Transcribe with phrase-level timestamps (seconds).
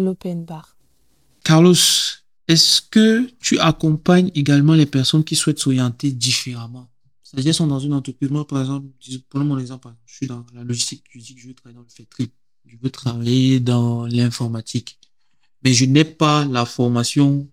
[0.00, 0.76] l'open bar.
[1.44, 1.74] Carlos,
[2.48, 6.88] est-ce que tu accompagnes également les personnes qui souhaitent s'orienter différemment?
[7.22, 8.28] C'est-à-dire, sont dans une entreprise.
[8.30, 8.88] Moi, par exemple,
[9.28, 11.82] prenons mon exemple, je suis dans la logistique, je dis que je veux travailler dans
[11.82, 12.32] le fait trip,
[12.66, 14.98] je veux travailler dans l'informatique,
[15.62, 17.48] mais je n'ai pas la formation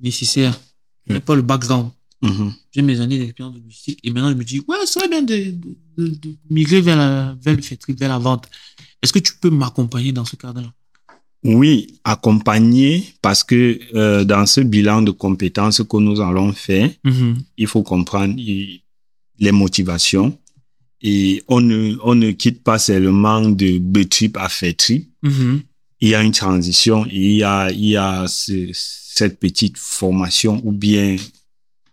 [0.00, 0.60] nécessaire,
[1.06, 1.90] je n'ai pas le background.
[2.20, 2.54] Mhm.
[2.70, 5.22] J'ai mes années d'expérience de logistique et maintenant je me dis, ouais, ça serait bien
[5.22, 5.54] de,
[5.96, 8.48] de, de migrer vers, la, vers le fait trip, vers la vente.
[9.00, 10.72] Est-ce que tu peux m'accompagner dans ce cadre-là?
[11.44, 17.36] Oui, accompagner parce que euh, dans ce bilan de compétences que nous allons faire, Mhm.
[17.58, 20.38] il faut comprendre les motivations
[21.02, 25.08] et on ne, on ne quitte pas seulement de B-trip à fait trip.
[25.22, 25.60] Mhm.
[26.00, 30.60] Il y a une transition, il y a, il y a ce- cette petite formation
[30.64, 31.16] ou bien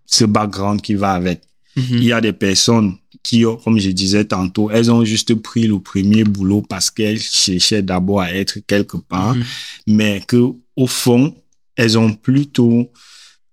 [0.05, 1.41] ce background qui va avec.
[1.75, 1.83] Mhm.
[1.91, 5.80] Il y a des personnes qui, comme je disais tantôt, elles ont juste pris le
[5.80, 9.44] premier boulot parce qu'elles cherchaient d'abord à être quelque part, Mhm.
[9.88, 10.41] mais que
[10.75, 11.36] au fond,
[11.75, 12.92] elles ont plutôt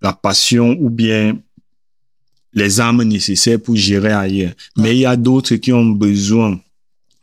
[0.00, 1.39] la passion ou bien
[2.55, 4.52] les armes nécessaires pour gérer ailleurs.
[4.77, 6.58] Mais il y a d'autres qui ont besoin,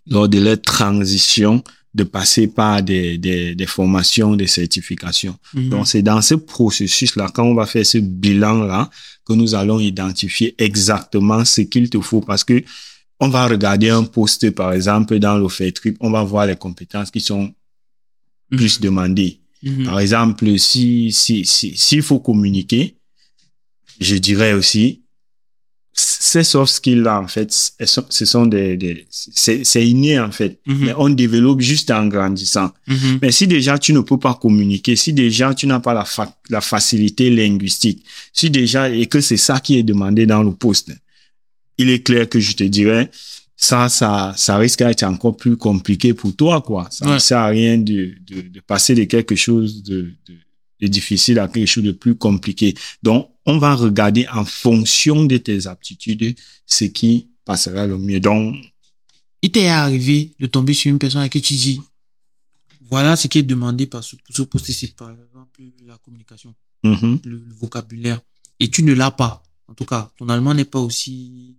[0.07, 1.63] lors de leur transition,
[1.95, 5.35] de passer par des, des, des formations, des certifications.
[5.53, 5.69] Mhm.
[5.69, 8.89] Donc, c'est dans ce processus-là, quand on va faire ce bilan-là,
[9.25, 12.63] que nous allons identifier exactement ce qu'il te faut parce que
[13.19, 17.11] on va regarder un poste, par exemple, dans fait trip, on va voir les compétences
[17.11, 17.53] qui sont
[18.49, 19.39] plus demandées.
[19.63, 19.85] Mhm.
[19.85, 22.97] Par exemple, si, si, si, s'il faut communiquer,
[23.99, 25.04] je dirais aussi,
[26.25, 30.59] ces soft skills-là, en fait, ce sont des, des c'est, inné, en fait.
[30.65, 30.77] Mhm.
[30.85, 32.71] Mais on développe juste en grandissant.
[32.87, 33.19] Mhm.
[33.21, 36.35] Mais si déjà tu ne peux pas communiquer, si déjà tu n'as pas la, fa-
[36.49, 40.91] la facilité linguistique, si déjà, et que c'est ça qui est demandé dans le poste,
[41.77, 43.09] il est clair que je te dirais,
[43.57, 46.87] ça, ça, ça risque d'être encore plus compliqué pour toi, quoi.
[46.91, 47.19] Ça ne Ouais.
[47.19, 50.33] sert à rien de, de, de passer de quelque chose de, de,
[50.85, 52.73] de difficile à quelque chose de plus compliqué.
[53.03, 56.35] Donc, on va regarder en fonction de tes aptitudes
[56.65, 58.19] ce qui passera le mieux.
[58.19, 58.55] Donc,
[59.41, 61.81] Il t'est arrivé de tomber sur une personne à qui tu dis,
[62.89, 66.53] voilà ce qui est demandé par ce, ce poste c'est par exemple la communication,
[66.83, 67.19] mhm.
[67.25, 68.21] le, le vocabulaire,
[68.59, 69.43] et tu ne l'as pas.
[69.67, 71.55] En tout cas, ton allemand n'est pas aussi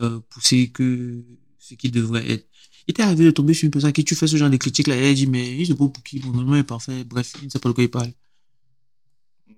[0.00, 1.22] euh, poussé que
[1.58, 2.46] ce qu'il devrait être.
[2.86, 4.56] Il t'est arrivé de tomber sur une personne à qui tu fais ce genre de
[4.56, 7.04] critique là, et elle dit, mais il se pas pour qui, mon allemand est parfait,
[7.04, 8.12] bref, il ne sait pas de quoi il parle.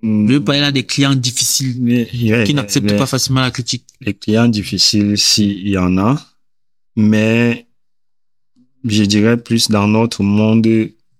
[0.03, 3.51] Je veux parler là des clients difficiles Mais, yeah, qui n'acceptent mais- pas facilement la
[3.53, 3.85] critique.
[4.01, 6.21] les clients difficiles, s'il y en a,
[6.97, 7.67] mais
[8.85, 10.67] je dirais plus dans notre monde,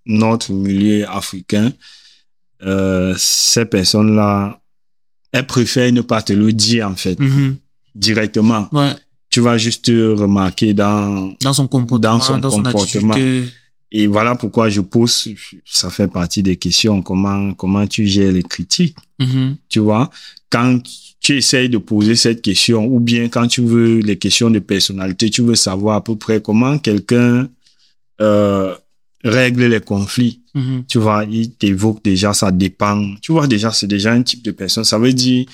[0.05, 1.73] notre milieu africain,
[2.65, 4.61] euh, ces personnes-là,
[5.31, 7.57] elles préfèrent ne pas te le dire, en fait, Mhm.
[7.95, 8.69] directement.
[8.73, 8.93] Ouais.
[9.31, 13.13] Tu vas juste remarquer dans, Dans son comportement, Dans son comportement.
[13.15, 13.49] attitude.
[13.95, 15.29] Et voilà pourquoi je pose,
[15.67, 18.97] ça fait partie des questions, comment, comment tu gères les critiques.
[19.19, 19.57] Mhm.
[19.69, 20.11] tu vois,
[20.51, 20.81] quand
[21.21, 25.29] tu essayes de poser cette question, ou bien quand tu veux les questions de personnalité,
[25.29, 27.49] tu veux savoir à peu près comment quelqu'un
[28.23, 28.75] euh,
[29.23, 30.41] règle les conflits.
[30.55, 30.85] Mhm.
[30.89, 33.15] Tu vois, il t'évoque déjà, ça dépend.
[33.21, 34.85] Tu vois, déjà, c'est déjà un type de personne.
[34.85, 35.47] Ça veut dire,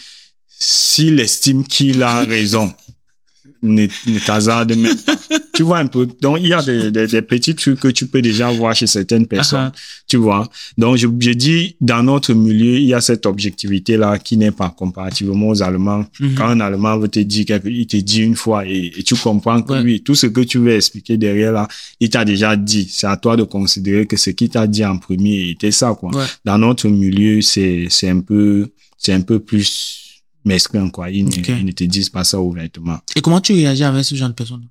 [0.47, 2.73] s'il estime qu'il a raison,
[3.63, 5.17] ne, ne t'hasarde même pas.
[5.59, 6.07] Tu vois un peu.
[6.23, 8.87] Donc, il y a des, des, des petits trucs que tu peux déjà voir chez
[8.87, 9.73] certaines personnes.
[9.75, 10.49] Ah, Tu vois.
[10.77, 14.71] Donc, je, je dis, dans notre milieu, il y a cette objectivité-là qui n'est pas
[14.71, 16.05] comparativement aux Allemands.
[16.21, 16.35] Mhm.
[16.37, 19.17] Quand un Allemand veut te dire quelque il te dit une fois et, et tu
[19.17, 19.83] comprends que Ouais.
[19.83, 21.67] lui, tout ce que tu veux expliquer derrière là,
[21.99, 22.87] il t'a déjà dit.
[22.89, 26.11] C'est à toi de considérer que ce qu'il t'a dit en premier était ça, quoi.
[26.15, 26.25] Ouais.
[26.45, 31.11] Dans notre milieu, c'est, c'est un peu, c'est un peu plus mesquin, quoi.
[31.11, 32.99] Ils, ne- ils ne te disent pas ça ouvertement.
[33.17, 34.65] Et comment tu réagis avec ce genre de personnes?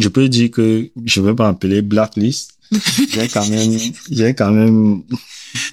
[0.00, 2.58] Je peux dire que je vais pas appeler blacklist.
[3.10, 3.78] j'ai quand même,
[4.10, 5.02] j'ai quand même,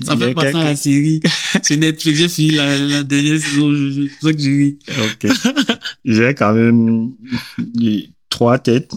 [0.03, 1.21] Ça fait penser à la série.
[1.63, 4.79] C'est Netflix, j'ai fini la, la dernière saison, c'est pour ça que j'ai ri.
[5.03, 5.31] Ok.
[6.03, 7.11] j'ai quand même
[8.29, 8.91] trois têtes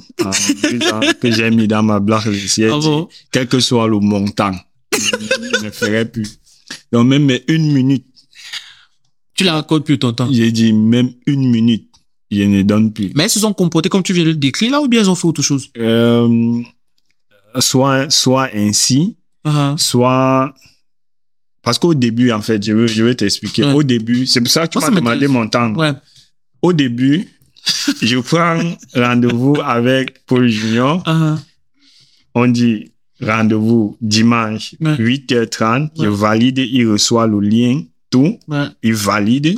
[0.71, 2.61] disant que j'ai mis dans ma blacklist.
[2.65, 3.09] Ah bon?
[3.31, 4.53] Quel que soit le montant,
[4.93, 6.39] je ne ferai plus.
[6.91, 8.07] Donc même une minute,
[9.35, 10.29] Tu la racontes plus ton temps.
[10.33, 11.89] j'ai dit même une minute,
[12.33, 13.13] je ne donne plus.
[13.15, 15.11] Mais elles se sont comportées comme tu viens de le décrire là ou bien elles
[15.11, 15.69] ont fait autre chose?
[15.79, 16.61] Euh,
[17.61, 20.55] soit, soit ainsi, Ah, soit
[21.63, 23.65] parce qu'au début en fait, je veux, je vais t'expliquer.
[23.65, 23.73] Ouais.
[23.75, 25.73] Au début, c'est pour ça que tu m'as demandé mon temps.
[25.75, 25.93] Ouais.
[26.63, 27.29] Au début,
[28.03, 28.59] je prends
[28.95, 31.03] rendez-vous avec Paul Junior.
[31.07, 31.39] Ah,
[32.35, 32.91] On dit
[33.21, 34.97] rendez-vous dimanche, Ouais.
[34.97, 35.91] 8h30.
[36.03, 38.39] Je valide, il reçoit le lien, tout.
[38.83, 39.57] Il valide.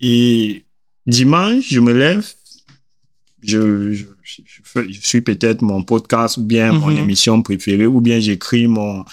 [0.00, 0.64] Et
[1.06, 2.24] dimanche, je me lève,
[3.42, 6.98] je, je, je, je fais- je suis peut-être mon podcast ou bien mon Mhm.
[6.98, 9.04] émission préférée ou bien j'écris mon,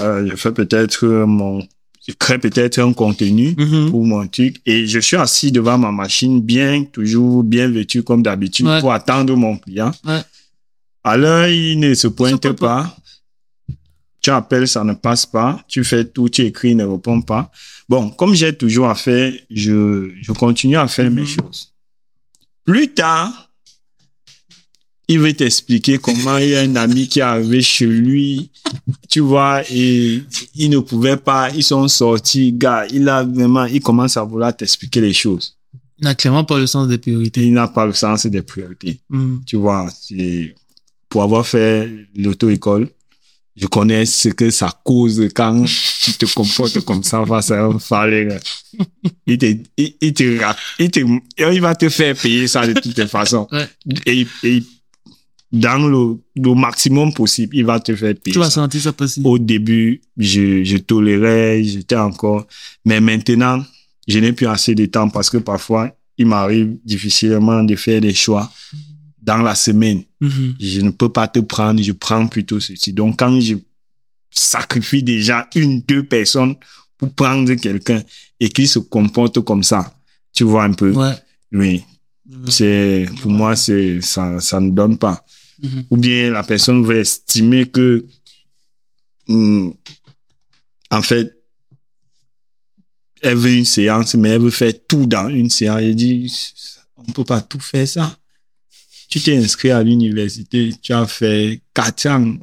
[0.00, 1.60] euh, je fais peut-être euh, mon,
[2.06, 3.90] je crée peut-être un contenu Mhm.
[3.90, 8.22] pour mon truc et je suis assis devant ma machine bien, toujours bien vêtu comme
[8.22, 8.80] d'habitude Ouais.
[8.80, 9.92] pour attendre mon client.
[10.06, 10.20] Ouais.
[11.04, 12.82] Alors, il ne se pointe pointe pas.
[12.84, 12.96] pas.
[14.28, 15.58] Tu appelles, ça ne passe pas.
[15.68, 17.50] Tu fais tout, tu écris, ne répond pas.
[17.88, 21.26] Bon, comme j'ai toujours à faire, je, je continue à faire mes Mhm.
[21.26, 21.72] choses.
[22.62, 23.50] Plus tard,
[25.08, 28.50] il veut t'expliquer comment il y a un ami qui est arrivé chez lui,
[29.08, 30.22] tu vois, et
[30.54, 34.54] il ne pouvait pas, ils sont sortis, gars, il a vraiment, il commence à vouloir
[34.54, 35.56] t'expliquer les choses.
[35.98, 37.46] Il n'a clairement pas le sens des priorités.
[37.46, 39.00] Il n'a pas le sens des priorités.
[39.08, 39.40] Mhm.
[39.46, 40.54] Tu vois, c'est,
[41.08, 42.90] pour avoir fait l'auto-école,
[43.60, 45.64] je connais ce que ça cause quand
[46.02, 48.28] tu te comportes comme ça face à un fallait.
[49.26, 49.46] Il te,
[49.76, 50.40] il, il te,
[50.78, 51.00] il te,
[51.52, 53.48] il va te faire payer ça de toutes les façons.
[53.50, 53.68] Ouais.
[54.06, 54.62] Et, et
[55.50, 59.20] dans le, le maximum possible, il va te faire payer Tu vas sentir ça passer?
[59.24, 62.46] Au début, je, je tolérais, j'étais encore,
[62.84, 63.64] mais maintenant,
[64.06, 68.14] je n'ai plus assez de temps parce que parfois, il m'arrive difficilement de faire des
[68.14, 68.50] choix
[69.28, 70.04] dans la semaine.
[70.22, 70.54] Mhm.
[70.58, 72.94] Je ne peux pas te prendre, je prends plutôt ceci.
[72.94, 73.56] Donc, quand je
[74.30, 76.54] sacrifie déjà une, deux personnes
[76.96, 78.02] pour prendre quelqu'un
[78.40, 79.94] et qu'il se comporte comme ça,
[80.32, 80.92] tu vois un peu?
[80.92, 81.12] Ouais.
[81.52, 81.84] Oui,
[82.48, 85.22] c'est, pour moi, c'est, ça, ça ne donne pas.
[85.62, 85.84] Mhm.
[85.90, 88.06] Ou bien la personne veut estimer que,
[89.28, 89.74] hum,
[90.90, 91.34] en fait,
[93.20, 95.80] elle veut une séance, mais elle veut faire tout dans une séance.
[95.82, 96.32] Elle dit,
[96.96, 98.16] on peut pas tout faire ça.
[99.08, 102.36] Tu t'es inscrit à l'université, tu as fait quatre ans.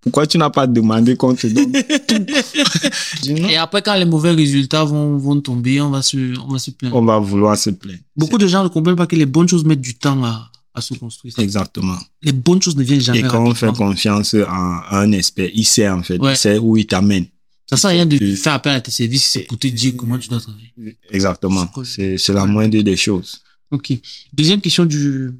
[0.00, 3.32] Pourquoi tu n'as pas demandé qu'on te donne tout?
[3.48, 6.72] Et après, quand les mauvais résultats vont, vont tomber, on va se, on va se
[6.72, 6.96] plaindre.
[6.96, 8.00] On va vouloir se plaindre.
[8.16, 10.80] Beaucoup de gens ne comprennent pas que les bonnes choses mettent du temps à, à
[10.80, 11.38] se construire.
[11.38, 11.98] Exactement.
[12.22, 15.64] Les bonnes choses ne viennent jamais Et quand on fait confiance à, un expert, il
[15.64, 16.32] sait en fait, Ouais.
[16.32, 17.26] il sait où il t'amène.
[17.68, 20.18] Ça sert à rien de faire appel à tes services c'est pour te dire comment
[20.18, 20.72] tu dois travailler.
[21.10, 21.70] Exactement.
[21.84, 23.40] C'est la moindre des choses.
[23.70, 23.92] Ok.
[24.32, 25.30] Deuxième question du,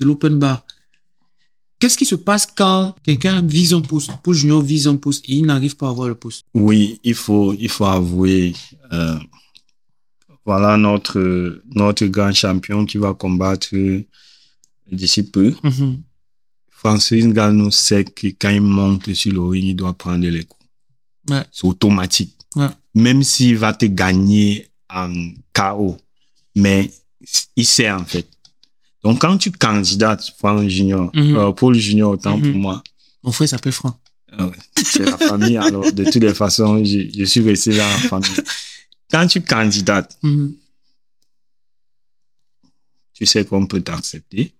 [0.00, 0.64] de l'open bar.
[1.78, 5.34] Qu'est-ce qui se passe quand quelqu'un vise un poste, pour junior vise un poste et
[5.36, 6.44] il n'arrive pas à avoir le poste?
[6.52, 8.54] Oui, il faut, il faut avouer,
[8.92, 9.18] euh,
[10.44, 13.74] voilà notre, notre grand champion qui va combattre
[14.90, 15.54] d'ici peu.
[15.62, 16.02] Mhm.
[16.70, 20.66] Francis Ngannou sait que quand il monte sur le ring, il doit prendre les coups.
[21.28, 21.44] Ouais.
[21.52, 22.36] C'est automatique.
[22.56, 22.68] Ouais.
[22.94, 25.12] Même s'il va te gagner en
[25.52, 25.96] KO.
[26.56, 26.90] Mais
[27.56, 28.28] il sait en fait.
[29.02, 31.36] Donc quand tu candidates pour un junior, Mhm.
[31.36, 32.52] euh, pour le junior autant Mhm.
[32.52, 32.82] pour moi,
[33.22, 33.96] Mon frère s'appelle Franck.
[34.38, 35.56] euh, c'est la famille.
[35.56, 38.30] Alors de toutes les façons, je, je suis resté dans la famille.
[39.10, 40.54] Quand tu candidates, Mhm.
[43.14, 44.54] tu sais qu'on peut t'accepter.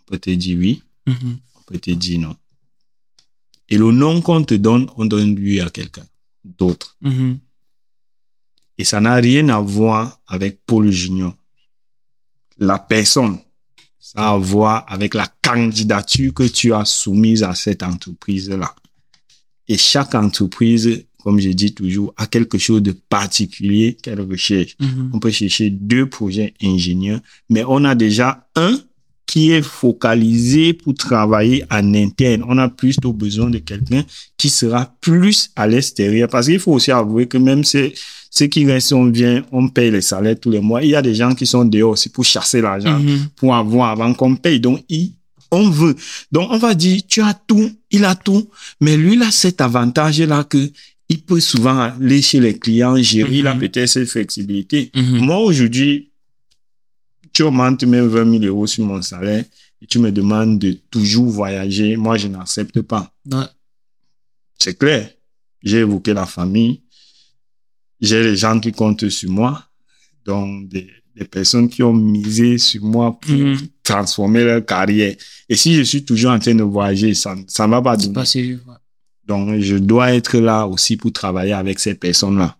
[0.00, 1.38] On peut te dire oui, Mhm.
[1.56, 2.36] on peut te dire non.
[3.68, 6.06] Et le nom qu'on te donne, on donne lui à quelqu'un
[6.44, 6.96] d'autre.
[8.78, 11.34] Et ça n'a rien à voir avec Paul Junior.
[12.60, 13.38] La personne,
[13.98, 18.74] ça a à voir avec la candidature que tu as soumise à cette entreprise-là.
[19.66, 24.76] Et chaque entreprise, comme je dis toujours, a quelque chose de particulier qu'elle recherche.
[24.80, 25.10] Mhm.
[25.14, 28.78] On peut chercher deux projets ingénieurs, mais on a déjà un
[29.30, 32.44] qui est focalisé pour travailler en interne.
[32.48, 34.02] On a plutôt besoin de quelqu'un
[34.36, 36.28] qui sera plus à l'extérieur.
[36.28, 37.92] Parce qu'il faut aussi avouer que même ceux,
[38.30, 40.82] ceux qui restent, on vient, on paye les salaires tous les mois.
[40.84, 43.28] Il y a des gens qui sont dehors aussi pour chasser l'argent, Mhm.
[43.36, 44.60] pour avoir avant qu'on paye.
[44.60, 45.12] Donc, il,
[45.50, 45.96] on veut.
[46.30, 48.48] Donc, on va dire, tu as tout, il a tout,
[48.80, 50.70] mais lui, il a cet avantage-là que
[51.08, 53.60] il peut souvent aller chez les clients, gérer, il a Mhm.
[53.60, 54.92] peut-être cette flexibilité.
[54.94, 55.18] Mhm.
[55.18, 56.12] Moi, aujourd'hui,
[57.32, 59.44] tu augmentes même 20 000 euros sur mon salaire
[59.82, 61.96] et tu me demandes de toujours voyager.
[61.96, 63.12] Moi, je n'accepte pas.
[63.30, 63.38] Ouais.
[64.58, 65.10] C'est clair.
[65.64, 66.80] J'ai évoqué la famille.
[68.00, 69.62] J'ai les gens qui comptent sur moi.
[70.24, 73.58] Donc, des, des personnes qui ont misé sur moi pour Mhm.
[73.82, 75.16] transformer leur carrière.
[75.48, 78.12] Et si je suis toujours en train de voyager, ça ne va pas donner.
[78.14, 78.58] pas ouais.
[79.26, 82.56] Donc, je dois être là aussi pour travailler avec ces personnes-là,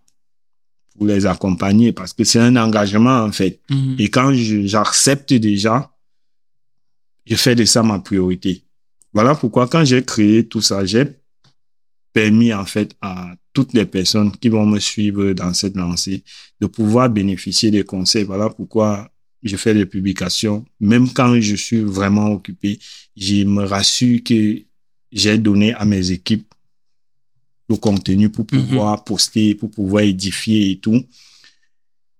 [0.97, 3.59] pour les accompagner, parce que c'est un engagement, en fait.
[3.69, 3.95] Mhm.
[3.99, 5.89] Et quand j'accepte déjà,
[7.25, 8.63] je fais de ça ma priorité.
[9.13, 11.05] Voilà pourquoi quand j'ai créé tout ça, j'ai
[12.13, 16.23] permis en fait à toutes les personnes qui vont me suivre dans cette lancée
[16.59, 18.23] de pouvoir bénéficier des conseils.
[18.23, 19.09] Voilà pourquoi
[19.43, 20.63] je fais des publications.
[20.79, 22.79] Même quand je suis vraiment occupé,
[23.17, 24.57] je me rassure que
[25.11, 26.47] j'ai donné à mes équipes
[27.69, 28.67] le contenu pour Mhm.
[28.67, 31.03] pouvoir poster, pour pouvoir édifier et tout.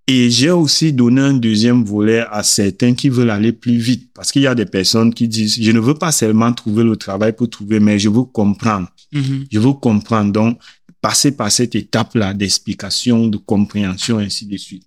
[0.08, 4.10] Et j'ai aussi donné un deuxième volet à certains qui veulent aller plus vite.
[4.12, 6.96] Parce qu'il y a des personnes qui disent, je ne veux pas seulement trouver le
[6.96, 8.88] travail pour trouver, mais je veux comprendre.
[9.12, 9.44] Mhm.
[9.50, 10.32] Je veux comprendre.
[10.32, 10.58] Donc,
[11.02, 14.86] passer par cette étape-là d'explication, de compréhension, ainsi de suite.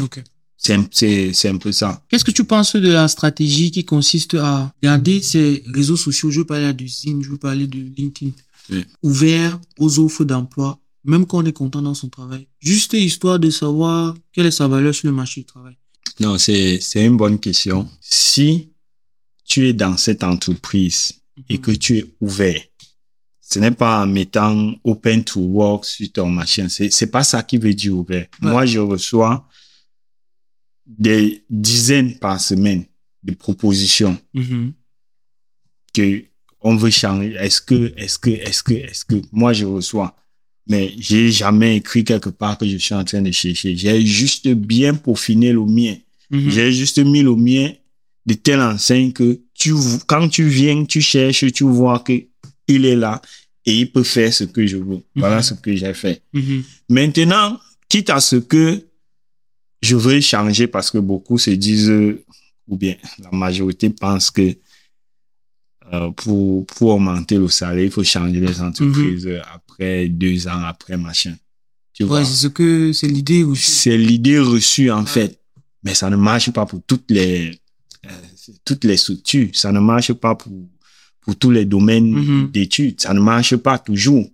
[0.00, 0.22] Ok.
[0.58, 0.72] C'est
[1.48, 2.02] un, peu ça.
[2.08, 6.40] Qu'est-ce que tu penses de la stratégie qui consiste à garder ces réseaux sociaux, je
[6.40, 8.32] veux parler de Zing, je veux parler de LinkedIn,
[8.70, 8.84] Oui.
[9.02, 13.50] ouverts aux offres d'emploi, même quand on est content dans son travail, juste histoire de
[13.50, 15.76] savoir quelle est sa valeur sur le marché du travail.
[16.18, 17.88] Non, c'est, c'est une bonne question.
[18.00, 18.70] Si
[19.44, 21.12] tu es dans cette entreprise
[21.48, 22.60] et que tu es ouvert,
[23.48, 26.68] ce n'est pas en mettant open to work sur ton machin.
[26.68, 28.26] C'est, c'est pas ça qui veut dire ouvert.
[28.42, 28.50] Ouais.
[28.50, 29.46] Moi, je reçois
[30.86, 32.84] des dizaines par semaine
[33.22, 34.72] de propositions Mhm.
[35.94, 36.24] que
[36.60, 37.34] on veut changer.
[37.38, 40.16] Est-ce que, est-ce que, est-ce que, est-ce que, moi je reçois.
[40.68, 43.76] Mais j'ai jamais écrit quelque part que je suis en train de chercher.
[43.76, 45.94] J'ai juste bien peaufiné le mien.
[46.30, 46.50] Mhm.
[46.50, 47.70] J'ai juste mis le mien
[48.26, 49.72] de telle enseigne que tu,
[50.08, 52.14] quand tu viens, tu cherches, tu vois que
[52.68, 53.20] il est là
[53.64, 55.00] et il peut faire ce que je veux.
[55.14, 55.42] Voilà Mhm.
[55.42, 56.22] ce que j'ai fait.
[56.32, 56.62] Mhm.
[56.88, 57.58] Maintenant,
[57.88, 58.84] quitte à ce que
[59.82, 61.92] je veux changer parce que beaucoup se disent,
[62.68, 64.56] ou bien la majorité pense que
[65.92, 70.62] euh, pour, pour augmenter le salaire, il faut changer les entreprises euh, après deux ans,
[70.64, 71.36] après machin.
[71.92, 72.24] Tu vois?
[72.24, 73.70] C'est ce que, c'est l'idée aussi.
[73.70, 75.40] C'est l'idée reçue en fait.
[75.84, 77.52] Mais ça ne marche pas pour toutes les,
[78.04, 78.08] euh,
[78.64, 79.48] toutes les structures.
[79.52, 80.52] Ça ne marche pas pour,
[81.26, 82.50] pour tous les domaines Mhm.
[82.52, 83.00] d'études.
[83.00, 84.24] Ça ne marche pas toujours.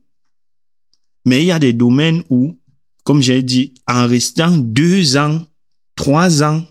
[1.24, 2.58] Mais il y a des domaines où,
[3.02, 5.42] comme j'ai dit, en restant deux ans,
[5.96, 6.64] trois ans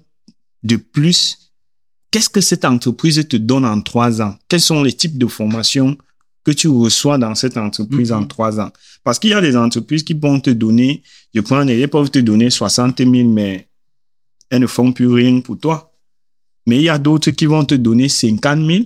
[0.64, 1.52] de plus,
[2.12, 4.38] qu'est-ce que cette entreprise te donne en trois ans?
[4.48, 5.98] Quels sont les types de formations
[6.44, 8.28] que tu reçois dans cette entreprise en Mhm.
[8.28, 8.72] trois ans?
[9.04, 11.02] Parce qu'il y a des entreprises qui vont te donner,
[11.34, 13.68] je prends, un exemple, elles peuvent te donner 60 000, mais
[14.52, 15.92] elles ne font plus rien pour toi.
[16.68, 18.84] Mais il y a d'autres qui vont te donner 50 000.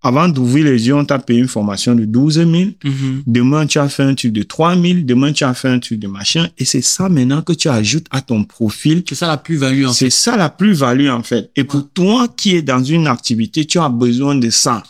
[0.00, 2.48] Avant d'ouvrir les yeux, on t'a payé une formation de 12 000.
[2.84, 3.22] Mhm.
[3.26, 5.00] Demain, tu as fait un truc de 3 000.
[5.02, 6.48] Demain, tu as fait un truc de machin.
[6.56, 9.02] Et c'est ça maintenant que tu ajoutes à ton profil.
[9.08, 10.10] C'est ça la plus-value, en C'est fait.
[10.10, 11.50] ça la plus-value, en fait.
[11.56, 14.84] Et pour toi qui es dans une activité, tu as besoin de ça.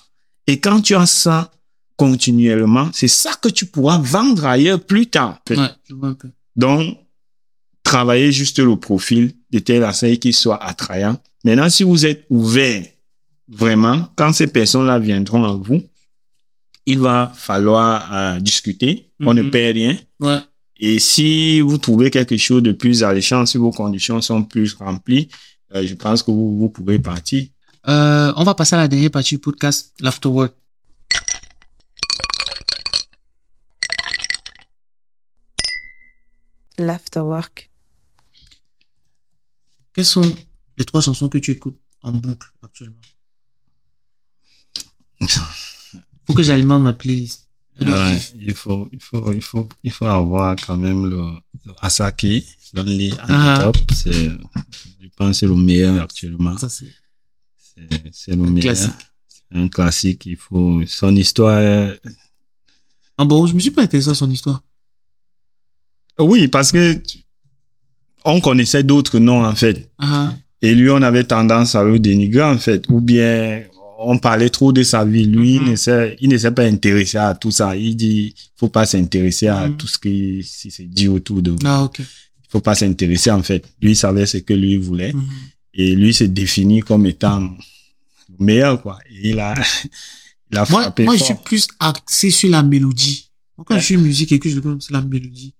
[0.47, 1.51] Et quand tu as ça
[1.97, 5.41] continuellement, c'est ça que tu pourras vendre ailleurs plus tard.
[5.51, 5.57] Ouais,
[5.89, 6.29] je vois un peu.
[6.55, 6.97] Donc,
[7.83, 11.17] travaillez juste le profil de telle enseigne qui soit attrayant.
[11.45, 12.85] Maintenant, si vous êtes ouvert,
[13.49, 15.83] vraiment, quand ces personnes-là viendront à vous,
[16.87, 19.11] il va falloir euh, discuter.
[19.21, 19.51] On ne Mhm.
[19.51, 19.97] perd rien.
[20.21, 20.39] Ouais.
[20.81, 25.29] Et si vous trouvez quelque chose de plus alléchant, si vos conditions sont plus remplies,
[25.75, 27.47] euh, je pense que vous, vous pouvez partir.
[27.89, 30.55] Euh, on va passer à la dernière partie du podcast, l'afterwork.
[36.79, 37.71] L'afterwork.
[39.93, 40.37] Quelles sont
[40.77, 43.01] les trois chansons que tu écoutes en boucle actuellement?
[46.27, 47.47] Faut que j'alimente ma playlist.
[47.81, 51.23] Ouais, il faut, il faut, il faut, il faut avoir quand même le,
[51.65, 52.45] le Asaki,
[52.75, 53.61] Lonely on Ah.
[53.63, 53.77] Top.
[53.95, 56.59] C'est, je pense, que c'est le meilleur actuellement.
[56.59, 56.93] Ça, c'est
[57.57, 58.75] C'est, c'est le meilleur.
[58.75, 58.91] classique.
[59.29, 60.27] C'est un classique.
[60.27, 61.93] Il faut, son histoire.
[63.17, 64.63] Ah bon, je me suis pas intéressé à son histoire.
[66.19, 67.01] Oui, parce que
[68.25, 69.89] on connaissait d'autres noms, en fait.
[69.99, 72.85] Ah, Et lui, on avait tendance à le dénigrer, en fait.
[72.91, 73.63] Ou bien,
[74.01, 75.27] on parlait trop de sa vie.
[75.27, 75.71] Lui, il Mhm.
[75.71, 77.77] ne s'est, il ne s'est pas intéressé à tout ça.
[77.77, 79.77] Il dit, faut pas s'intéresser à Mhm.
[79.77, 81.59] tout ce qui, si c'est dit autour de vous.
[81.65, 81.91] ah
[82.51, 83.63] faut pas s'intéresser, en fait.
[83.83, 85.13] Lui, il savait ce que lui voulait.
[85.13, 85.25] Mhm.
[85.75, 88.99] Et lui se définit comme étant le meilleur, quoi.
[89.11, 89.55] Et il a,
[90.51, 93.27] il a Moi, frappé moi je suis plus axé sur la mélodie.
[93.67, 93.81] Quand Ouais.
[93.81, 95.53] je suis musique et que je c'est la mélodie.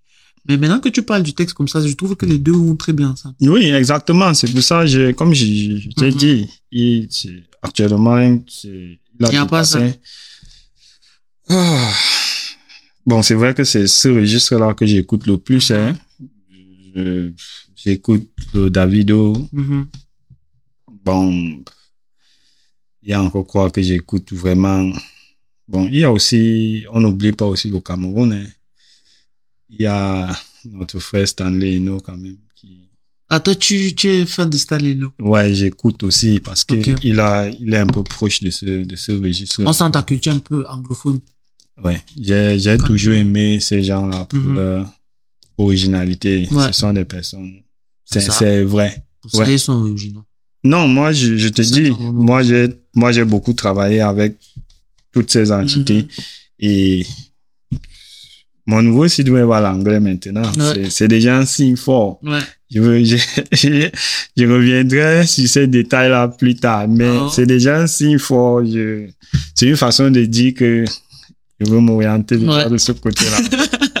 [0.47, 2.75] Mais maintenant que tu parles du texte comme ça, je trouve que les deux vont
[2.75, 3.35] très bien ensemble.
[3.41, 4.33] Oui, exactement.
[4.33, 6.17] C'est pour ça, je, comme je, je t'ai Mhm.
[6.17, 7.09] dit, il,
[7.61, 9.81] actuellement, il a Il pas ça.
[11.49, 11.91] Ah.
[13.05, 15.97] Bon, c'est vrai que c'est ce registre-là que j'écoute le plus, hein.
[16.95, 17.31] Je-
[17.75, 19.47] J'écoute le Davido.
[19.53, 19.87] Mhm.
[21.05, 21.31] Bon,
[23.01, 24.91] il y a encore quoi que j'écoute vraiment.
[25.67, 28.45] Bon, il y a aussi, on n'oublie pas aussi le Cameroun, hein.
[29.69, 30.29] Il y a
[30.65, 32.89] notre frère Stanley Eno quand même qui,
[33.29, 35.11] Ah, toi, tu, tu es fan de Stanley Lo.
[35.19, 38.95] Ouais, j'écoute aussi parce que il a, il est un peu proche de ce, de
[38.95, 39.61] ce registre.
[39.65, 41.19] On sent ta culture un peu anglophone.
[41.83, 44.55] Ouais, j'ai, j'ai toujours aimé ces gens-là pour Mhm.
[44.55, 44.93] leur
[45.57, 46.47] originalité.
[46.51, 46.67] Ouais.
[46.73, 47.61] Ce sont des personnes,
[48.05, 48.31] c'est, ça.
[48.31, 49.05] c'est vrai.
[49.21, 49.53] Pour ça, Ouais.
[49.53, 50.23] ils sont originaux.
[50.63, 54.37] Non, moi, je, je te dis, ça, moi, j'ai, moi, j'ai beaucoup travaillé avec
[55.13, 56.07] toutes ces entités Mhm.
[56.59, 57.05] et
[58.69, 60.43] Mon nouveau site web à l'anglais maintenant.
[60.57, 60.89] Ouais.
[60.89, 62.19] C'est- déjà un signe fort.
[62.23, 62.39] Ouais.
[62.71, 63.17] Je, veux, je,
[63.51, 63.89] je,
[64.37, 67.29] je reviendrai sur ces détails-là plus tard, mais Ah.
[67.33, 68.63] c'est déjà un signe fort.
[68.63, 69.09] Je,
[69.55, 70.85] c'est une façon de dire que
[71.59, 72.69] je veux m'orienter Ouais.
[72.69, 73.39] de ce côté-là.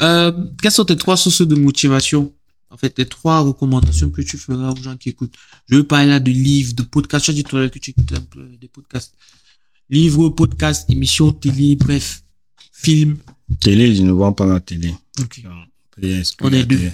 [0.00, 2.32] Euh, quelles sont tes trois sources de motivation?
[2.70, 5.34] En fait, tes trois recommandations que tu feras aux gens qui écoutent.
[5.68, 7.26] Je veux parler là de livres, de podcasts.
[7.26, 9.12] Tu as dit tout à l'heure que tu écoutes un peu des podcasts.
[9.90, 12.21] Livres, podcasts, émissions, télé, bref,
[12.82, 13.16] films.
[13.60, 14.94] télé, je ne vois pas la télé.
[16.40, 16.76] On est deux.
[16.76, 16.92] télé.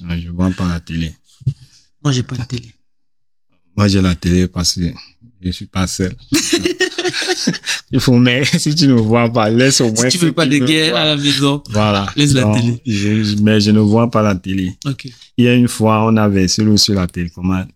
[0.00, 1.14] Non, je vois pas la télé.
[2.02, 2.72] Moi, j'ai pas de télé.
[3.76, 4.92] Moi, j'ai la télé parce que
[5.40, 6.14] je suis pas seul.
[7.90, 10.08] Il faut, mais si tu ne vois pas, laisse au moins.
[10.10, 11.62] Si tu veux pas de guerre à la maison.
[11.70, 12.06] Voilà.
[12.16, 12.80] Laisse la télé.
[12.86, 14.76] je- mais je ne vois pas la télé.
[15.36, 17.68] Il y a une fois, on avait celui sur la télécommande.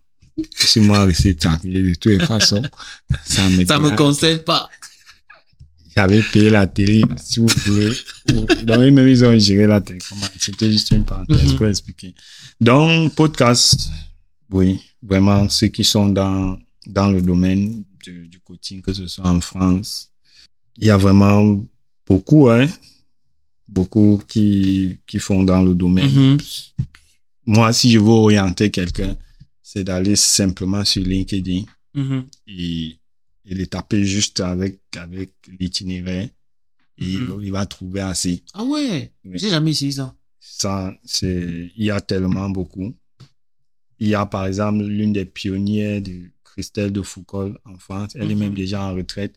[0.55, 2.61] Si moi, resté tranquille de toutes les façons,
[3.25, 4.69] ça Ça me concerne pas.
[5.97, 7.89] J'avais payé la télé, si vous voulez.
[8.27, 10.29] Donc, eux même, ils ont géré la télécommande.
[10.37, 11.57] C'était juste une parenthèse Mhm.
[11.57, 12.13] pour expliquer.
[12.61, 13.89] Donc, podcast,
[14.51, 19.25] oui, vraiment, ceux qui sont dans, dans le domaine du, du coaching, que ce soit
[19.27, 20.11] en France,
[20.77, 21.65] il y a vraiment
[22.05, 22.67] beaucoup, hein,
[23.67, 26.11] beaucoup qui, qui font dans le domaine.
[26.33, 26.37] Mhm.
[27.47, 29.15] Moi, si je veux orienter quelqu'un,
[29.63, 31.63] c'est d'aller simplement sur LinkedIn
[31.95, 32.25] Mhm.
[32.47, 32.97] et,
[33.47, 36.29] et les taper juste avec, avec l'itinéraire
[36.99, 37.39] et Mhm.
[37.43, 38.43] il va trouver assez.
[38.53, 39.11] Ah ouais?
[39.23, 40.13] J'ai jamais essayé ça.
[40.39, 42.93] Ça, c'est, il y a tellement beaucoup.
[43.99, 48.11] Il y a, par exemple, l'une des pionnières de Christelle de Foucault en France.
[48.15, 49.35] Elle est même déjà en retraite,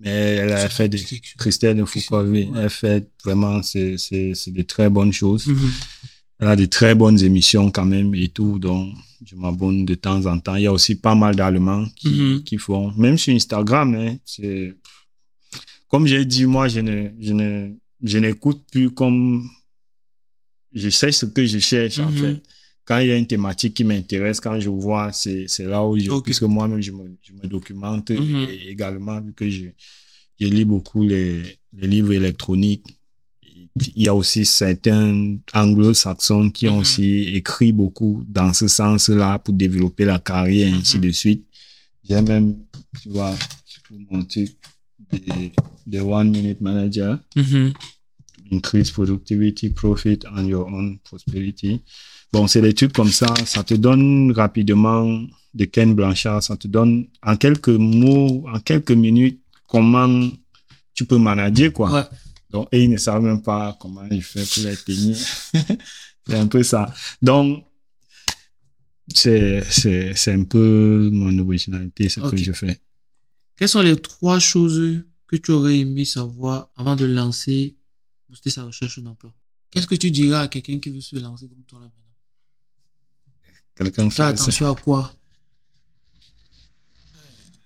[0.00, 1.02] mais elle a fait des.
[1.38, 5.46] Christelle de Foucault, oui, elle fait vraiment, c'est, c'est, c'est de très bonnes choses.
[5.46, 5.70] Mhm.
[6.42, 8.92] Elle a de très bonnes émissions quand même et tout, donc
[9.24, 10.56] je m'abonne de temps en temps.
[10.56, 12.42] Il y a aussi pas mal d'Allemands qui, Mhm.
[12.42, 14.74] qui font, même sur Instagram, hein, c'est,
[15.88, 17.70] comme j'ai dit, moi, je ne, je ne,
[18.02, 19.48] je n'écoute plus comme,
[20.72, 22.16] je sais ce que je cherche, en Mhm.
[22.18, 22.42] fait.
[22.84, 26.10] Quand il y a une thématique qui m'intéresse, quand je vois, c'est, là où je,
[26.22, 28.48] puisque moi-même, je me, je me documente Mhm.
[28.50, 29.66] et également, vu que je,
[30.40, 31.40] je lis beaucoup les,
[31.72, 32.84] les livres électroniques.
[33.96, 36.80] Il y a aussi certains anglo-saxons qui ont Mhm.
[36.80, 41.02] aussi écrit beaucoup dans ce sens-là pour développer la carrière, et ainsi Mhm.
[41.04, 41.44] de suite.
[42.08, 42.56] J'ai même,
[43.00, 43.34] tu vois,
[43.88, 44.48] peux montrer
[45.10, 45.52] des,
[45.86, 47.72] des One Minute Manager, Mhm.
[48.52, 51.80] Increase Productivity, Profit and Your Own Prosperity.
[52.32, 53.32] Bon, c'est des trucs comme ça.
[53.46, 55.22] Ça te donne rapidement
[55.54, 56.42] de Ken Blanchard.
[56.42, 60.28] Ça te donne en quelques mots, en quelques minutes, comment
[60.94, 61.92] tu peux manager, quoi.
[61.92, 62.04] Ouais.
[62.52, 65.16] Donc, et ils ne savent même pas comment il fait pour les tenir.
[66.26, 66.92] c'est un peu ça.
[67.22, 67.64] Donc,
[69.14, 72.78] c'est, c'est, c'est un peu mon originalité, ce que je fais.
[73.56, 77.74] Quelles sont les trois choses que tu aurais aimé savoir avant de lancer,
[78.28, 79.32] booster sa recherche d'emploi?
[79.70, 82.02] Qu'est-ce que tu diras à quelqu'un qui veut se lancer comme toi là maintenant?
[83.74, 85.14] Quelqu'un Fais attention à quoi?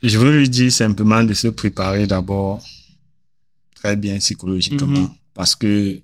[0.03, 2.63] Je veux lui dire simplement de se préparer d'abord
[3.77, 4.87] très bien psychologiquement.
[5.03, 5.11] Mhm.
[5.35, 6.01] Parce que,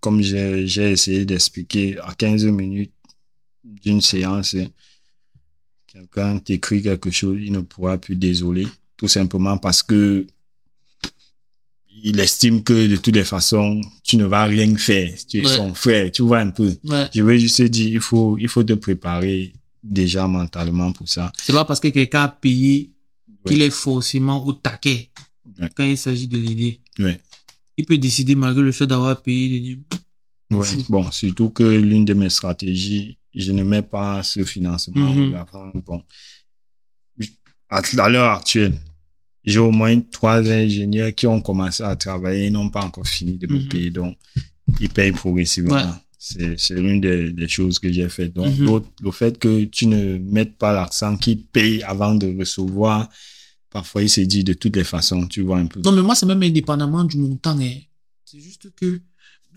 [0.00, 2.92] comme j'ai essayé d'expliquer, à 15 minutes
[3.64, 4.54] d'une séance,
[5.86, 8.66] quelqu'un t'écrit quelque chose, il ne pourra plus désoler.
[8.96, 10.26] Tout simplement parce que
[12.04, 15.12] il estime que de toutes les façons, tu ne vas rien faire.
[15.28, 15.56] Tu es Ouais.
[15.56, 16.74] son frère, tu vois un peu.
[16.84, 17.08] Ouais.
[17.14, 19.52] Je veux juste dire, il faut, il faut te préparer
[19.82, 21.30] déjà mentalement pour ça.
[21.40, 22.90] C'est pas parce que quelqu'un a payé
[23.46, 23.66] qu'il Ouais.
[23.66, 25.10] est forcément au taquet
[25.76, 26.80] quand il s'agit de l'aider.
[26.98, 27.18] Ouais.
[27.76, 29.78] Il peut décider malgré le fait d'avoir payé de dire,
[30.50, 30.66] Ouais.
[30.90, 35.14] Bon, surtout que l'une de mes stratégies, je ne mets pas ce financement.
[35.14, 35.34] Mhm.
[35.36, 36.02] Enfin, Bon,
[37.70, 38.74] à, l'heure actuelle,
[39.44, 43.38] j'ai au moins trois ingénieurs qui ont commencé à travailler et n'ont pas encore fini
[43.38, 43.68] de me Mhm.
[43.68, 43.90] payer.
[43.90, 44.16] Donc,
[44.80, 45.74] ils payent progressivement.
[45.74, 45.82] Ouais.
[46.18, 48.32] C'est, l'une des, des choses que j'ai faites.
[48.34, 48.64] Donc, Mhm.
[48.66, 53.08] l'autre, le fait que tu ne mettes pas l'accent qui paye avant de recevoir,
[53.72, 55.80] parfois il se dit de toutes les façons, tu vois un peu.
[55.80, 57.58] Non, mais moi, c'est même indépendamment du montant.
[57.60, 57.74] hein.
[58.24, 59.00] C'est juste que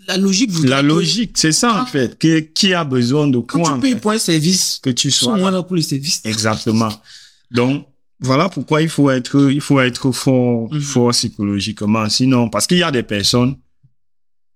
[0.08, 2.18] la logique voudrait La que logique, c'est ça en fait.
[2.18, 4.00] Que, qui a besoin de Quand quoi tu en payes fait?
[4.00, 6.22] pour un service, que tu sois là pour le service.
[6.26, 6.92] Exactement.
[7.52, 7.88] Donc,
[8.20, 10.82] voilà pourquoi il faut être, il faut être fort, Mhm.
[10.82, 12.08] fort psychologiquement.
[12.10, 13.56] Sinon, parce qu'il y a des personnes,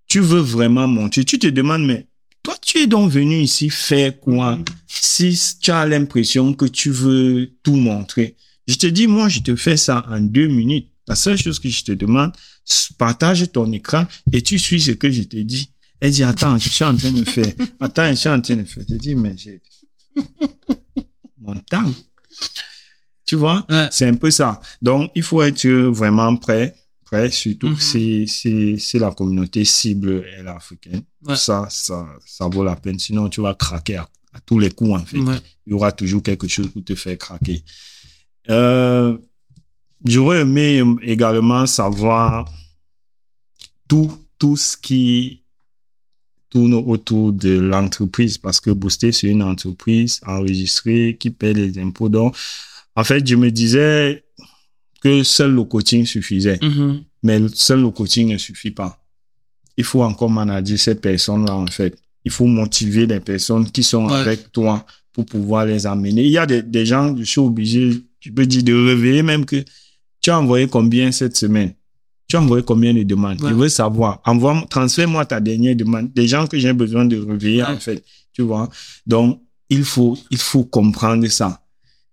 [0.08, 2.08] tu veux vraiment monter, tu te demandes, mais
[2.44, 4.56] toi, tu es donc venu ici faire quoi?
[4.56, 4.66] Mhm.
[4.88, 8.36] Si tu as l'impression que tu veux tout montrer?
[8.70, 10.88] Je te dis, moi, je te fais ça en deux minutes.
[11.08, 12.32] La seule chose que je te demande,
[13.00, 15.72] partage ton écran et tu suis ce que je te dis.
[16.00, 17.52] Elle dit, attends, je suis en train de faire.
[17.80, 18.84] Attends, je suis en train de faire.
[18.88, 19.60] Je dis, mais j'ai
[21.42, 21.92] mon temps.
[23.26, 23.66] Tu vois?
[23.70, 23.88] Ouais.
[23.92, 24.62] C'est un peu ça.
[24.82, 27.80] Donc, il faut être vraiment prêt, près, surtout Mhm.
[27.80, 31.02] si, si, si la communauté cible est africaine.
[31.24, 31.36] Ouais.
[31.36, 32.98] Ça, ça, ça vaut la peine.
[33.00, 35.18] Sinon, tu vas craquer à, à tous les coups, en fait.
[35.20, 35.36] Ouais.
[35.68, 37.64] Il y aura toujours quelque chose pour te faire craquer.
[38.50, 39.18] Euh,
[40.06, 42.50] J'aurais aimé également savoir
[43.88, 45.44] tout, tout ce qui
[46.50, 52.08] tourne autour de l'entreprise parce que Booster, c'est une entreprise enregistrée qui paie les impôts.
[52.08, 52.34] Donc,
[52.96, 54.24] en fait, je me disais
[55.02, 56.60] que seul le coaching suffisait.
[56.62, 57.04] Mhm.
[57.24, 58.98] Mais seul le coaching ne suffit pas.
[59.76, 61.98] Il faut encore manager ces personnes-là, en fait.
[62.24, 64.14] Il faut motiver les personnes qui sont Ouais.
[64.16, 66.24] avec toi pour pouvoir les amener.
[66.24, 69.46] Il y a des, des gens, je suis obligé, tu peux dire de réveiller même
[69.46, 69.64] que
[70.22, 71.74] tu as envoyé combien cette semaine?
[72.28, 73.42] Tu as envoyé combien de demandes?
[73.42, 73.50] Ouais.
[73.50, 74.22] Je veux savoir.
[74.26, 76.14] Envoie, transfère-moi ta dernière demande.
[76.14, 77.70] Des gens que j'ai besoin de réveiller, Ouais.
[77.70, 78.04] en fait.
[78.34, 78.70] Tu vois?
[79.08, 81.62] Donc, il faut, il faut comprendre ça.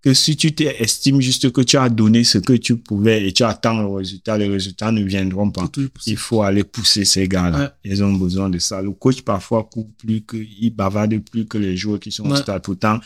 [0.01, 3.43] Que si tu t'estimes juste que tu as donné ce que tu pouvais et tu
[3.43, 5.69] attends le résultat, les résultats ne viendront pas.
[6.05, 7.59] Il faut aller pousser ces gars-là.
[7.59, 7.69] Ouais.
[7.91, 8.81] Ils ont besoin de ça.
[8.81, 12.35] Le coach, parfois, court plus que, il bavarde plus que les joueurs qui sont au
[12.35, 12.61] stade.
[12.61, 12.99] Pourtant,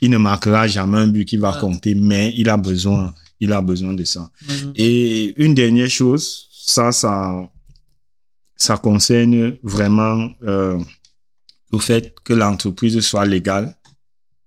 [0.00, 3.60] il ne marquera jamais un but qui va compter, mais il a besoin, il a
[3.60, 4.30] besoin de ça.
[4.48, 4.72] Mhm.
[4.76, 7.48] Et une dernière chose, ça, ça,
[8.56, 10.78] ça concerne vraiment euh,
[11.72, 13.74] le fait que l'entreprise soit légale.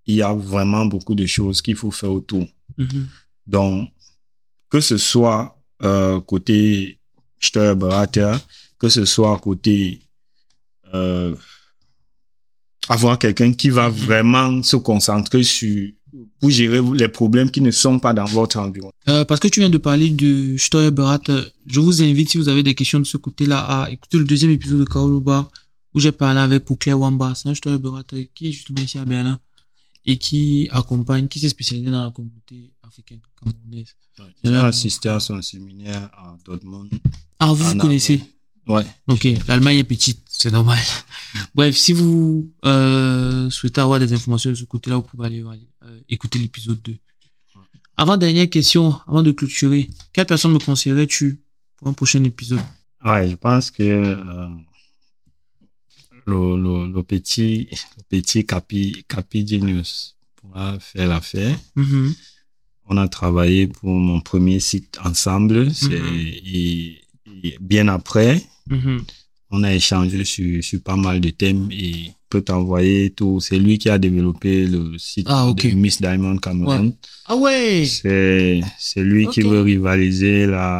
[0.05, 2.45] Il y a vraiment beaucoup de choses qu'il faut faire autour.
[2.77, 3.07] Mhm.
[3.45, 3.89] Donc,
[4.69, 6.99] que ce soit euh, côté
[7.39, 8.35] Steuerberater,
[8.77, 10.01] que ce soit côté
[10.93, 11.35] euh,
[12.89, 15.91] avoir quelqu'un qui va vraiment se concentrer sur
[16.39, 18.93] pour gérer les problèmes qui ne sont pas dans votre environnement.
[19.07, 22.63] Euh, parce que tu viens de parler de Steuerberater, je vous invite, si vous avez
[22.63, 25.51] des questions de ce côté-là, à écouter le deuxième épisode de Kaolo Bar,
[25.93, 27.33] où j'ai parlé avec Claire Wamba.
[27.35, 29.39] C'est un Steuerberater qui est justement ici à Berlin
[30.05, 33.95] et qui accompagne, qui s'est spécialisé dans la communauté africaine camerounaise.
[34.43, 36.89] J'ai assisté à son séminaire à Dortmund.
[37.39, 38.21] Ah, vous vous connaissez
[38.67, 38.85] Ouais.
[39.07, 40.79] Ok, l'Allemagne est petite, c'est normal.
[41.53, 45.99] Bref, si vous euh, souhaitez avoir des informations de ce côté-là, vous pouvez aller euh,
[46.07, 46.95] écouter l'épisode 2.
[47.97, 51.41] Avant dernière question, avant de clôturer, quelle personne me conseillerais-tu
[51.75, 52.61] pour un prochain épisode?
[53.03, 54.47] Ouais, je pense que euh,
[56.25, 61.57] le, le, le petit, le petit Capi, Capi Genius pourra faire l'affaire.
[61.75, 62.13] Mhm.
[62.91, 65.73] On a travaillé pour mon premier site ensemble.
[65.73, 66.15] C'est, Mhm.
[66.17, 67.01] et,
[67.43, 69.03] et bien après, Mhm.
[69.51, 73.39] On a échangé sur, sur pas mal de thèmes et peut t'envoyer tout.
[73.39, 76.93] C'est lui qui a développé le site Ah, de Miss Diamond Cameroun.
[77.25, 80.79] Ah ouais C'est, c'est lui qui veut rivaliser la,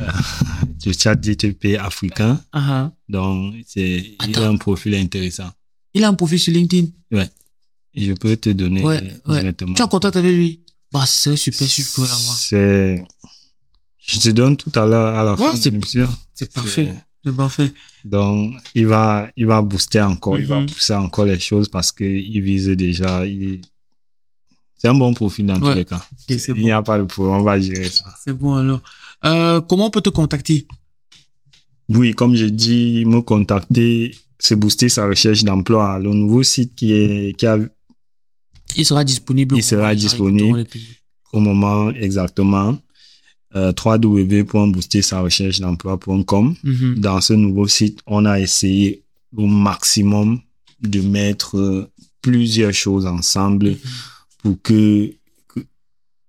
[0.00, 0.06] euh,
[0.86, 2.40] le chat GTP africain.
[2.52, 2.90] Ah.
[3.08, 5.50] Donc, c'est, il a un profil intéressant.
[5.94, 6.86] Il a un profil sur LinkedIn.
[7.94, 9.40] Et je peux te donner Ouais, ouais.
[9.40, 9.74] directement.
[9.74, 10.60] Tu as contact avec lui?
[10.90, 12.36] Bah, c'est super, je peux l'avoir.
[12.36, 13.04] C'est,
[13.98, 16.10] je te donne tout à l'heure, à la Ouais, fin.
[16.34, 16.94] C'est parfait.
[17.24, 17.72] C'est parfait.
[18.04, 20.66] Donc, il va, il va booster encore, il va Mhm.
[20.66, 23.60] pousser encore les choses parce que il vise déjà, il,
[24.76, 26.04] c'est un bon profil dans tous les cas.
[26.28, 26.54] Il bon.
[26.60, 28.12] n'y a pas de problème, on va gérer ça.
[28.22, 28.80] C'est bon alors.
[29.24, 30.66] Euh, comment on peut te contacter?
[31.88, 35.98] Oui, comme je dis, me contacter, c'est booster sa recherche d'emploi.
[36.00, 37.58] Le nouveau site qui est, qui a
[38.76, 39.54] Il sera disponible.
[39.56, 40.64] Il au sera disponible.
[41.32, 42.76] au moment exactement,
[43.56, 46.54] euh, www.boostersarecherche-d'emploi.com.
[46.62, 46.94] Mhm.
[46.98, 49.02] Dans ce nouveau site, on a essayé
[49.36, 50.40] au maximum
[50.80, 53.76] de mettre euh, plusieurs choses ensemble
[54.42, 55.12] pour que,
[55.48, 55.60] que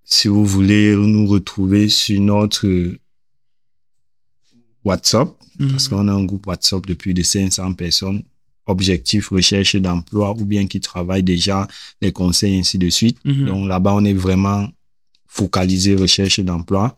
[0.03, 2.67] si vous voulez nous retrouver sur notre
[4.83, 5.29] WhatsApp,
[5.69, 5.97] parce Mhm.
[5.97, 8.23] qu'on a un groupe WhatsApp de plus de 500 personnes,
[8.65, 11.67] objectif recherche d'emploi ou bien qui travaillent déjà,
[12.01, 13.17] les conseils, ainsi de suite.
[13.25, 13.45] Mhm.
[13.45, 14.67] Donc là-bas, on est vraiment
[15.33, 16.95] focalisé recherche d'emploi.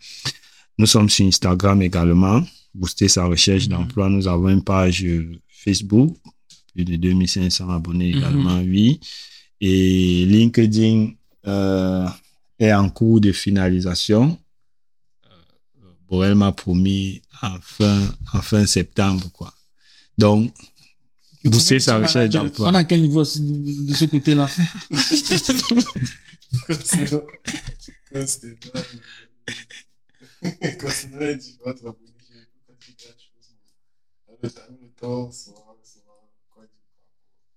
[0.77, 2.43] Nous sommes sur Instagram également,
[2.73, 3.69] booster sa recherche Mhm.
[3.69, 4.09] d'emploi.
[4.09, 5.05] Nous avons une page
[5.49, 6.17] Facebook,
[6.73, 8.17] plus de 2500 abonnés Mhm.
[8.17, 8.99] également, oui.
[9.61, 11.11] Et LinkedIn
[11.47, 12.07] euh,
[12.59, 14.37] est en cours de finalisation.
[15.27, 15.29] Euh,
[16.09, 18.01] Borel m'a promis en fin,
[18.33, 19.53] en fin septembre, quoi.
[20.17, 20.51] Donc,
[21.45, 22.69] booster sa recherche d'emploi.
[22.69, 24.49] On a quel niveau de de ce côté-là?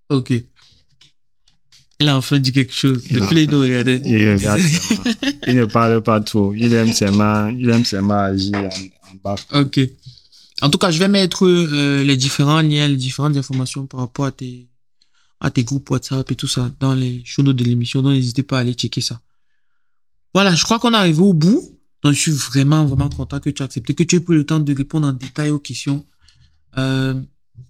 [0.08, 0.32] Ok.
[2.00, 3.02] Il a enfin dit quelque chose.
[3.10, 4.00] Nous regardait.
[4.04, 5.04] Il regarde seulement.
[5.46, 6.54] Il ne parle pas trop.
[6.54, 8.68] Il aime seulement, il aime seulement agir en,
[9.10, 9.36] en bas.
[9.52, 9.80] Ok.
[10.60, 14.24] En tout cas, je vais mettre euh, les différents liens, les différentes informations par rapport
[14.26, 14.68] à tes,
[15.40, 18.02] à tes groupes WhatsApp et tout ça dans les notes de l'émission.
[18.02, 19.20] Donc, n'hésitez pas à aller checker ça.
[20.34, 21.78] Voilà, je crois qu'on est arrivé au bout.
[22.02, 24.46] Donc, je suis vraiment, vraiment content que tu aies accepté, que tu aies pris le
[24.46, 26.06] temps de répondre en détail aux questions.
[26.76, 27.20] Euh,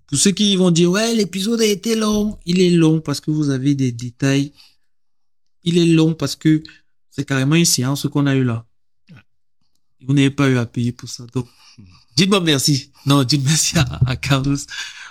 [0.06, 3.30] pour ceux qui vont dire, ouais, l'épisode a été long, il est long parce que
[3.30, 4.52] vous avez des détails.
[5.64, 6.62] Il est long parce que
[7.10, 8.64] c'est carrément une séance qu'on a eu là.
[10.00, 11.26] Vous n'avez pas eu à payer pour ça.
[11.34, 11.46] Donc,
[12.16, 12.92] dites-moi merci.
[13.06, 14.56] Non, dites merci à, Carlos.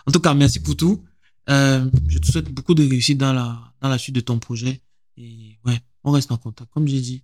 [0.06, 1.04] En tout cas, merci pour tout.
[1.50, 4.82] Euh, je te souhaite beaucoup de réussite dans la, dans la suite de ton projet.
[5.18, 6.72] Et ouais, on reste en contact.
[6.74, 7.24] Comme j'ai dit,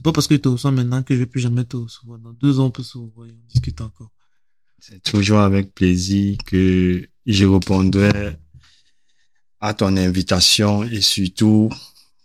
[0.00, 2.18] c'est pas parce que tu te reçois maintenant que je vais plus jamais te recevoir.
[2.18, 4.10] Dans deux ans, on peut se revoir et on discute encore.
[4.78, 8.38] C'est toujours avec plaisir que je répondrai
[9.60, 11.68] à ton invitation et surtout,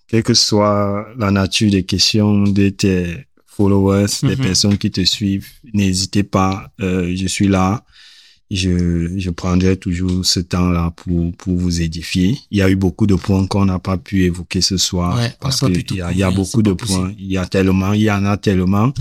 [0.08, 4.42] quelle que soit la nature des questions de tes followers, des mhm.
[4.42, 7.86] personnes qui te suivent, n'hésitez pas, euh, je suis là.
[8.52, 12.38] Je, je prendrai toujours ce temps-là pour, pour vous édifier.
[12.52, 15.60] Il y a eu beaucoup de points qu'on n'a pas pu évoquer ce soir parce
[15.62, 17.12] qu'il y a, il y a beaucoup de points.
[17.18, 18.94] Il y a tellement, il y en a tellement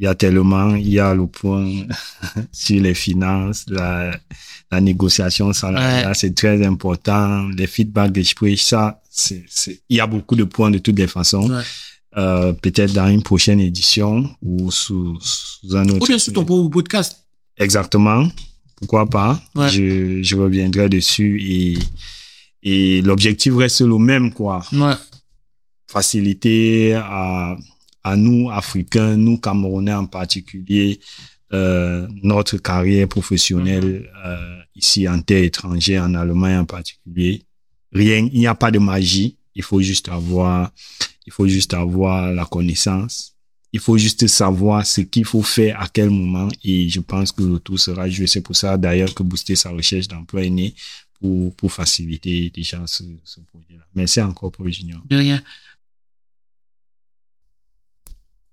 [0.00, 1.70] il y a tellement, il y a le point
[2.52, 4.10] sur les finances, la,
[4.72, 10.06] la négociation salariale, c'est très important, les feedbacks d'esprit, ça, c'est, c'est, il y a
[10.06, 11.50] beaucoup de points de toutes les façons.
[12.16, 16.02] Euh, peut-être dans une prochaine édition ou sous, sous un autre.
[16.02, 17.18] Ou bien sur ton podcast.
[17.58, 18.26] Exactement.
[18.80, 19.40] Pourquoi pas?
[19.68, 21.78] Je, je reviendrai dessus et,
[22.62, 24.64] et l'objectif reste le même, quoi.
[24.72, 24.94] Ouais.
[25.86, 27.56] Faciliter à,
[28.02, 30.98] à nous, Africains, nous, Camerounais en particulier,
[31.52, 37.42] euh, notre carrière professionnelle euh, ici en terre étrangère, en Allemagne en particulier.
[37.92, 39.36] Rien, il n'y a pas de magie.
[39.54, 40.70] Il faut juste avoir,
[41.26, 43.29] il faut juste avoir la connaissance.
[43.72, 47.42] Il faut juste savoir ce qu'il faut faire à quel moment et je pense que
[47.42, 48.26] le tout sera joué.
[48.26, 50.74] C'est pour ça d'ailleurs que booster sa recherche d'emploi est né
[51.20, 53.04] pour, pour faciliter déjà ce,
[53.52, 53.84] projet-là.
[53.94, 55.00] Merci encore pour Junior.
[55.08, 55.42] De rien.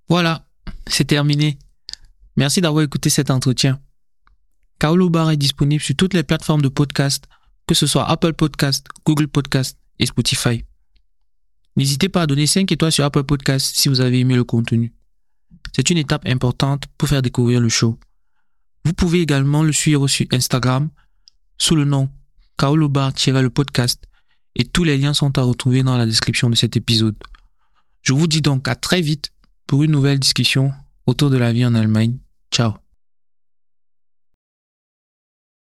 [0.07, 0.45] Voilà,
[0.85, 1.57] c'est terminé.
[2.35, 3.81] Merci d'avoir écouté cet entretien.
[4.79, 7.25] Kaolo Bar est disponible sur toutes les plateformes de podcast,
[7.65, 10.63] que ce soit Apple Podcast, Google Podcast et Spotify.
[11.75, 14.93] N'hésitez pas à donner 5 étoiles sur Apple Podcast si vous avez aimé le contenu.
[15.75, 17.99] C'est une étape importante pour faire découvrir le show.
[18.85, 20.89] Vous pouvez également le suivre sur Instagram
[21.57, 22.09] sous le nom
[22.57, 24.03] Kaolo Bar-le podcast
[24.55, 27.15] et tous les liens sont à retrouver dans la description de cet épisode.
[28.01, 29.31] Je vous dis donc à très vite
[29.67, 30.71] pour une nouvelle discussion
[31.05, 32.17] autour de la vie en Allemagne.
[32.51, 32.86] Ciao